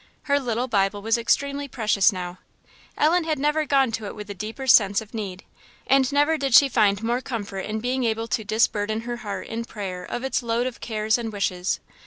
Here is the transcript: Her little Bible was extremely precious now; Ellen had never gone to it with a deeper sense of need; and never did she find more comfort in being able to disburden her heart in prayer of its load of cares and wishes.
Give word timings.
Her 0.23 0.39
little 0.39 0.67
Bible 0.67 1.03
was 1.03 1.15
extremely 1.15 1.67
precious 1.67 2.11
now; 2.11 2.39
Ellen 2.97 3.23
had 3.23 3.37
never 3.37 3.65
gone 3.67 3.91
to 3.91 4.07
it 4.07 4.15
with 4.15 4.31
a 4.31 4.33
deeper 4.33 4.65
sense 4.65 4.99
of 4.99 5.13
need; 5.13 5.43
and 5.85 6.11
never 6.11 6.39
did 6.39 6.55
she 6.55 6.69
find 6.69 7.03
more 7.03 7.21
comfort 7.21 7.65
in 7.67 7.79
being 7.79 8.03
able 8.03 8.27
to 8.29 8.43
disburden 8.43 9.01
her 9.01 9.17
heart 9.17 9.45
in 9.45 9.63
prayer 9.63 10.03
of 10.03 10.23
its 10.23 10.41
load 10.41 10.65
of 10.65 10.81
cares 10.81 11.19
and 11.19 11.31
wishes. 11.31 11.79